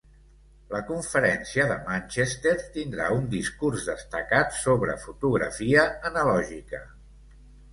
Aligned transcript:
La 0.69 0.79
conferència 0.85 1.65
de 1.71 1.75
Manchester 1.89 2.55
tindrà 2.77 3.09
un 3.17 3.29
discurs 3.35 3.85
destacat 3.91 4.57
sobre 4.63 4.97
fotografia 5.05 5.85
analògica. 6.13 6.83